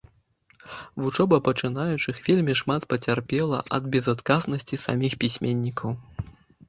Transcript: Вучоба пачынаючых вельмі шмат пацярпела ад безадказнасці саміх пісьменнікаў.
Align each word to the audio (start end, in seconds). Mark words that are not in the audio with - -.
Вучоба 1.01 1.37
пачынаючых 1.47 2.21
вельмі 2.29 2.57
шмат 2.61 2.81
пацярпела 2.93 3.59
ад 3.79 3.83
безадказнасці 3.97 4.81
саміх 4.89 5.13
пісьменнікаў. 5.25 5.91